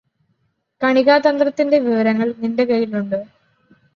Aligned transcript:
കണികാതന്ത്രത്തിന്റെ 0.81 1.79
വിവരങ്ങള് 1.79 2.33
നിന്റെ 2.39 2.63
കയ്യിലുണ്ടോ 2.63 3.21